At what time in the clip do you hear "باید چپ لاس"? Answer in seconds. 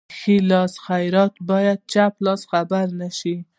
1.49-2.41